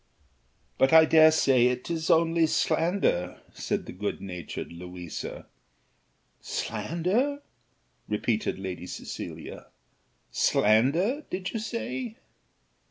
[0.79, 5.45] "But I dare say it is only slander," said the good natured Louisa.
[6.41, 7.43] "Slander!"
[8.07, 9.67] repeated Lady Cecilia,
[10.31, 12.17] "slander did you say?"